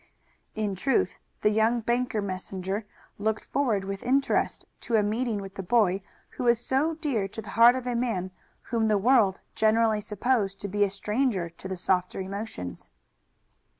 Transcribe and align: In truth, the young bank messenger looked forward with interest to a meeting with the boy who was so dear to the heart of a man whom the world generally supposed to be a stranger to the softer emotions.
In 0.55 0.73
truth, 0.73 1.19
the 1.41 1.51
young 1.51 1.81
bank 1.81 2.15
messenger 2.15 2.87
looked 3.19 3.43
forward 3.45 3.83
with 3.85 4.01
interest 4.01 4.65
to 4.79 4.95
a 4.95 5.03
meeting 5.03 5.37
with 5.37 5.53
the 5.53 5.61
boy 5.61 6.01
who 6.31 6.45
was 6.45 6.59
so 6.59 6.95
dear 6.95 7.27
to 7.27 7.39
the 7.39 7.49
heart 7.51 7.75
of 7.75 7.85
a 7.85 7.93
man 7.93 8.31
whom 8.71 8.87
the 8.87 8.97
world 8.97 9.41
generally 9.53 10.01
supposed 10.01 10.59
to 10.61 10.67
be 10.67 10.83
a 10.83 10.89
stranger 10.89 11.51
to 11.51 11.67
the 11.67 11.77
softer 11.77 12.19
emotions. 12.19 12.89